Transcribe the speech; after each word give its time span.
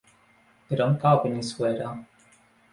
Per 0.71 0.79
on 0.87 0.97
cau 1.05 1.21
Benissuera? 1.27 1.95